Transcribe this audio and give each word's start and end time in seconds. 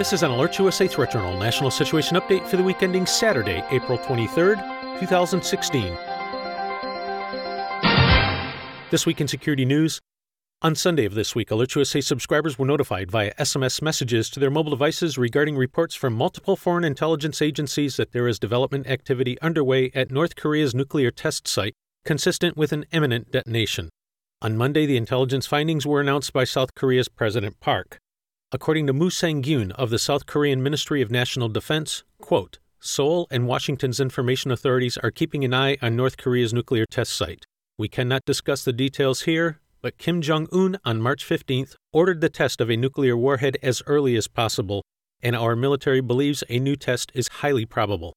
This 0.00 0.14
is 0.14 0.22
an 0.22 0.30
Alert 0.30 0.58
USA 0.58 0.88
Threat 0.88 1.12
Journal 1.12 1.38
National 1.38 1.70
Situation 1.70 2.16
Update 2.16 2.48
for 2.48 2.56
the 2.56 2.62
week 2.62 2.82
ending 2.82 3.04
Saturday, 3.04 3.62
April 3.70 3.98
23rd, 3.98 4.98
2016. 4.98 5.94
This 8.90 9.04
week 9.04 9.20
in 9.20 9.28
security 9.28 9.66
news. 9.66 10.00
On 10.62 10.74
Sunday 10.74 11.04
of 11.04 11.12
this 11.12 11.34
week, 11.34 11.50
Alert 11.50 11.74
USA 11.74 12.00
subscribers 12.00 12.58
were 12.58 12.64
notified 12.64 13.10
via 13.10 13.34
SMS 13.34 13.82
messages 13.82 14.30
to 14.30 14.40
their 14.40 14.48
mobile 14.48 14.70
devices 14.70 15.18
regarding 15.18 15.58
reports 15.58 15.94
from 15.94 16.14
multiple 16.14 16.56
foreign 16.56 16.84
intelligence 16.84 17.42
agencies 17.42 17.98
that 17.98 18.12
there 18.12 18.26
is 18.26 18.38
development 18.38 18.86
activity 18.86 19.38
underway 19.42 19.90
at 19.94 20.10
North 20.10 20.34
Korea's 20.34 20.74
nuclear 20.74 21.10
test 21.10 21.46
site 21.46 21.74
consistent 22.06 22.56
with 22.56 22.72
an 22.72 22.86
imminent 22.90 23.30
detonation. 23.30 23.90
On 24.40 24.56
Monday, 24.56 24.86
the 24.86 24.96
intelligence 24.96 25.46
findings 25.46 25.86
were 25.86 26.00
announced 26.00 26.32
by 26.32 26.44
South 26.44 26.74
Korea's 26.74 27.08
President 27.08 27.60
Park. 27.60 27.98
According 28.52 28.88
to 28.88 28.92
Moon 28.92 29.12
Sang-gyun 29.12 29.70
of 29.72 29.90
the 29.90 29.98
South 29.98 30.26
Korean 30.26 30.60
Ministry 30.60 31.00
of 31.02 31.10
National 31.10 31.48
Defense, 31.48 32.02
quote, 32.20 32.58
Seoul 32.80 33.28
and 33.30 33.46
Washington's 33.46 34.00
information 34.00 34.50
authorities 34.50 34.98
are 34.98 35.12
keeping 35.12 35.44
an 35.44 35.54
eye 35.54 35.76
on 35.80 35.94
North 35.94 36.16
Korea's 36.16 36.52
nuclear 36.52 36.84
test 36.90 37.12
site. 37.12 37.44
We 37.78 37.86
cannot 37.86 38.24
discuss 38.24 38.64
the 38.64 38.72
details 38.72 39.20
here, 39.20 39.60
but 39.82 39.98
Kim 39.98 40.20
Jong 40.20 40.48
un 40.50 40.78
on 40.84 41.00
March 41.00 41.24
15th 41.24 41.76
ordered 41.92 42.20
the 42.20 42.28
test 42.28 42.60
of 42.60 42.68
a 42.68 42.76
nuclear 42.76 43.16
warhead 43.16 43.56
as 43.62 43.84
early 43.86 44.16
as 44.16 44.26
possible, 44.26 44.82
and 45.22 45.36
our 45.36 45.54
military 45.54 46.00
believes 46.00 46.42
a 46.48 46.58
new 46.58 46.74
test 46.74 47.12
is 47.14 47.28
highly 47.28 47.64
probable. 47.64 48.14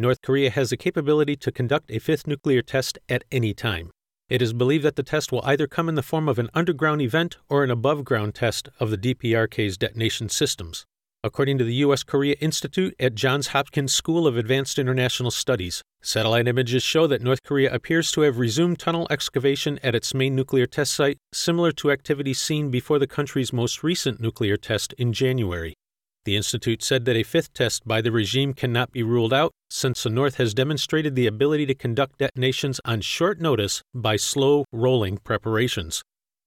North 0.00 0.20
Korea 0.20 0.50
has 0.50 0.70
the 0.70 0.76
capability 0.76 1.36
to 1.36 1.52
conduct 1.52 1.92
a 1.92 2.00
fifth 2.00 2.26
nuclear 2.26 2.60
test 2.60 2.98
at 3.08 3.22
any 3.30 3.54
time. 3.54 3.92
It 4.28 4.42
is 4.42 4.52
believed 4.52 4.84
that 4.84 4.96
the 4.96 5.04
test 5.04 5.30
will 5.30 5.42
either 5.44 5.68
come 5.68 5.88
in 5.88 5.94
the 5.94 6.02
form 6.02 6.28
of 6.28 6.40
an 6.40 6.50
underground 6.52 7.00
event 7.00 7.36
or 7.48 7.62
an 7.62 7.70
above 7.70 8.04
ground 8.04 8.34
test 8.34 8.68
of 8.80 8.90
the 8.90 8.98
DPRK's 8.98 9.78
detonation 9.78 10.28
systems. 10.28 10.84
According 11.22 11.58
to 11.58 11.64
the 11.64 11.74
U.S. 11.74 12.02
Korea 12.02 12.34
Institute 12.40 12.96
at 12.98 13.14
Johns 13.14 13.48
Hopkins 13.48 13.94
School 13.94 14.26
of 14.26 14.36
Advanced 14.36 14.80
International 14.80 15.30
Studies, 15.30 15.80
satellite 16.02 16.48
images 16.48 16.82
show 16.82 17.06
that 17.06 17.22
North 17.22 17.44
Korea 17.44 17.72
appears 17.72 18.10
to 18.12 18.22
have 18.22 18.38
resumed 18.38 18.80
tunnel 18.80 19.06
excavation 19.10 19.78
at 19.84 19.94
its 19.94 20.12
main 20.12 20.34
nuclear 20.34 20.66
test 20.66 20.92
site, 20.92 21.18
similar 21.32 21.70
to 21.72 21.92
activity 21.92 22.34
seen 22.34 22.68
before 22.68 22.98
the 22.98 23.06
country's 23.06 23.52
most 23.52 23.84
recent 23.84 24.20
nuclear 24.20 24.56
test 24.56 24.92
in 24.94 25.12
January. 25.12 25.74
The 26.26 26.34
Institute 26.34 26.82
said 26.82 27.04
that 27.04 27.14
a 27.14 27.22
fifth 27.22 27.54
test 27.54 27.86
by 27.86 28.00
the 28.00 28.10
regime 28.10 28.52
cannot 28.52 28.90
be 28.90 29.04
ruled 29.04 29.32
out, 29.32 29.52
since 29.70 30.02
the 30.02 30.10
North 30.10 30.38
has 30.38 30.54
demonstrated 30.54 31.14
the 31.14 31.28
ability 31.28 31.66
to 31.66 31.74
conduct 31.74 32.18
detonations 32.18 32.80
on 32.84 33.00
short 33.00 33.40
notice 33.40 33.80
by 33.94 34.16
slow 34.16 34.64
rolling 34.72 35.18
preparations. 35.18 36.02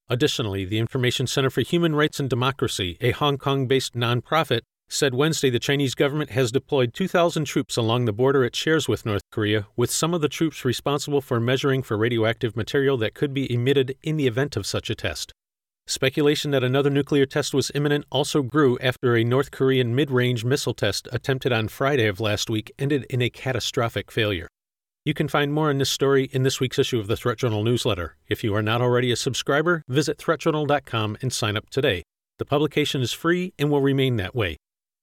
Additionally, 0.09 0.65
the 0.65 0.79
Information 0.79 1.27
Center 1.27 1.49
for 1.49 1.61
Human 1.61 1.95
Rights 1.95 2.19
and 2.19 2.29
Democracy, 2.29 2.97
a 2.99 3.11
Hong 3.11 3.37
Kong 3.37 3.67
based 3.67 3.93
nonprofit, 3.93 4.63
said 4.89 5.13
Wednesday 5.13 5.49
the 5.49 5.59
Chinese 5.59 5.95
government 5.95 6.31
has 6.31 6.51
deployed 6.51 6.93
2,000 6.93 7.45
troops 7.45 7.77
along 7.77 8.03
the 8.03 8.11
border 8.11 8.43
it 8.43 8.57
shares 8.57 8.89
with 8.89 9.05
North 9.05 9.21
Korea, 9.31 9.67
with 9.77 9.89
some 9.89 10.13
of 10.13 10.19
the 10.19 10.27
troops 10.27 10.65
responsible 10.65 11.21
for 11.21 11.39
measuring 11.39 11.83
for 11.83 11.95
radioactive 11.95 12.57
material 12.57 12.97
that 12.97 13.13
could 13.13 13.33
be 13.33 13.49
emitted 13.49 13.95
in 14.03 14.17
the 14.17 14.27
event 14.27 14.57
of 14.57 14.65
such 14.65 14.89
a 14.89 14.95
test. 14.95 15.31
Speculation 15.89 16.51
that 16.51 16.63
another 16.63 16.91
nuclear 16.91 17.25
test 17.25 17.51
was 17.51 17.71
imminent 17.73 18.05
also 18.11 18.43
grew 18.43 18.77
after 18.77 19.15
a 19.15 19.23
North 19.23 19.49
Korean 19.49 19.95
mid 19.95 20.11
range 20.11 20.45
missile 20.45 20.75
test 20.75 21.07
attempted 21.11 21.51
on 21.51 21.67
Friday 21.67 22.05
of 22.05 22.19
last 22.19 22.47
week 22.47 22.71
ended 22.77 23.07
in 23.09 23.23
a 23.23 23.29
catastrophic 23.31 24.11
failure. 24.11 24.47
You 25.03 25.15
can 25.15 25.27
find 25.27 25.51
more 25.51 25.71
on 25.71 25.79
this 25.79 25.89
story 25.89 26.29
in 26.31 26.43
this 26.43 26.59
week's 26.59 26.77
issue 26.77 26.99
of 26.99 27.07
the 27.07 27.17
Threat 27.17 27.39
Journal 27.39 27.63
newsletter. 27.63 28.17
If 28.27 28.43
you 28.43 28.53
are 28.53 28.61
not 28.61 28.83
already 28.83 29.11
a 29.11 29.15
subscriber, 29.15 29.81
visit 29.87 30.19
threatjournal.com 30.19 31.17
and 31.23 31.33
sign 31.33 31.57
up 31.57 31.71
today. 31.71 32.03
The 32.37 32.45
publication 32.45 33.01
is 33.01 33.11
free 33.11 33.55
and 33.57 33.71
will 33.71 33.81
remain 33.81 34.17
that 34.17 34.35
way. 34.35 34.57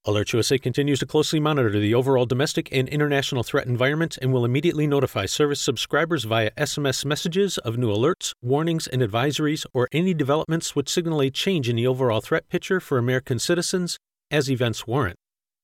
Alert 0.08 0.32
USA 0.32 0.56
continues 0.56 1.00
to 1.00 1.06
closely 1.06 1.40
monitor 1.40 1.80
the 1.80 1.92
overall 1.92 2.26
domestic 2.26 2.68
and 2.70 2.88
international 2.88 3.42
threat 3.42 3.66
environment 3.66 4.16
and 4.22 4.32
will 4.32 4.44
immediately 4.44 4.86
notify 4.86 5.26
service 5.26 5.60
subscribers 5.60 6.22
via 6.22 6.52
SMS 6.52 7.04
messages 7.04 7.58
of 7.58 7.76
new 7.76 7.88
alerts, 7.88 8.32
warnings, 8.40 8.86
and 8.86 9.02
advisories 9.02 9.66
or 9.74 9.88
any 9.90 10.14
developments 10.14 10.76
which 10.76 10.88
signal 10.88 11.20
a 11.20 11.28
change 11.28 11.68
in 11.68 11.74
the 11.74 11.88
overall 11.88 12.20
threat 12.20 12.48
picture 12.48 12.78
for 12.78 12.98
American 12.98 13.40
citizens 13.40 13.98
as 14.30 14.48
events 14.48 14.86
warrant. 14.86 15.16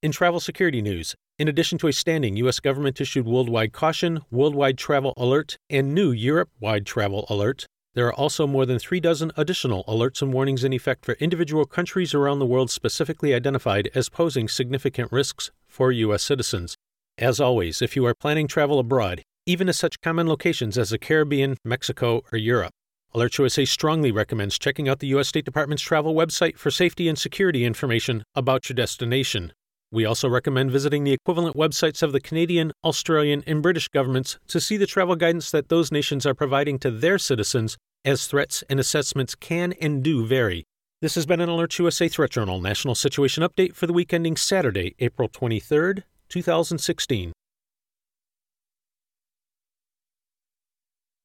In 0.03 0.11
travel 0.11 0.41
security 0.41 0.83
news, 0.83 1.15
in 1.39 1.47
addition 1.47 1.79
to 1.79 1.87
a 1.87 1.93
standing 1.93 2.37
U.S. 2.39 2.59
government 2.59 3.01
issued 3.01 3.27
worldwide 3.27 3.73
caution, 3.73 4.23
worldwide 4.33 4.77
travel 4.77 5.15
alert, 5.17 5.57
and 5.71 5.95
new 5.95 6.11
Europe 6.11 6.51
wide 6.59 6.85
travel 6.85 7.27
alert, 7.31 7.67
there 7.95 8.07
are 8.07 8.15
also 8.15 8.47
more 8.47 8.65
than 8.65 8.79
three 8.79 9.01
dozen 9.01 9.33
additional 9.37 9.85
alerts 9.85 10.23
and 10.23 10.33
warnings 10.33 10.65
in 10.65 10.73
effect 10.73 11.05
for 11.05 11.13
individual 11.15 11.67
countries 11.67 12.15
around 12.15 12.39
the 12.39 12.47
world 12.47 12.71
specifically 12.71 13.35
identified 13.35 13.91
as 13.95 14.09
posing 14.09 14.49
significant 14.49 15.13
risks 15.13 15.51
for 15.67 15.93
U.S. 15.93 16.23
citizens. 16.23 16.77
As 17.19 17.41
always, 17.41 17.83
if 17.83 17.95
you 17.95 18.07
are 18.07 18.15
planning 18.15 18.49
travel 18.49 18.79
abroad, 18.79 19.23
even 19.45 19.67
to 19.67 19.73
such 19.73 20.01
common 20.01 20.27
locations 20.27 20.79
as 20.79 20.91
the 20.91 20.99
Caribbean, 20.99 21.57
Mexico, 21.65 22.23
or 22.33 22.39
Europe, 22.39 22.73
Alert 23.15 23.37
USA 23.37 23.67
strongly 23.67 24.11
recommends 24.11 24.59
checking 24.59 24.89
out 24.89 25.01
the 25.01 25.09
U.S. 25.09 25.29
State 25.29 25.45
Department's 25.45 25.83
travel 25.83 26.15
website 26.15 26.57
for 26.57 26.71
safety 26.71 27.09
and 27.09 27.19
security 27.19 27.67
information 27.67 28.25
about 28.35 28.71
your 28.71 28.75
destination. 28.75 29.53
We 29.93 30.07
also 30.07 30.27
recommend 30.27 30.71
visiting 30.71 31.05
the 31.05 31.13
equivalent 31.13 31.55
websites 31.55 32.03
of 32.03 32.13
the 32.13 32.21
Canadian, 32.21 32.73
Australian, 32.83 33.45
and 33.47 33.61
British 33.61 33.89
governments 33.89 34.39
to 34.49 34.59
see 34.59 34.79
the 34.79 34.87
travel 34.87 35.17
guidance 35.17 35.51
that 35.51 35.69
those 35.69 35.93
nations 35.93 36.25
are 36.25 36.33
providing 36.33 36.79
to 36.79 36.91
their 36.91 37.19
citizens, 37.19 37.77
as 38.03 38.27
threats 38.27 38.65
and 38.71 38.81
assessments 38.81 39.35
can 39.35 39.75
and 39.83 40.03
do 40.03 40.27
vary. 40.27 40.65
This 41.03 41.15
has 41.15 41.27
been 41.27 41.43
an 41.43 41.51
Alert 41.51 41.79
USA 41.79 42.09
Threat 42.09 42.31
Journal 42.31 42.59
National 42.59 42.95
Situation 42.95 43.43
Update 43.43 43.75
for 43.75 43.87
the 43.87 43.93
week 43.93 44.15
ending 44.15 44.35
Saturday, 44.35 44.95
April 44.99 45.29
23rd, 45.29 46.05
2016. 46.31 47.33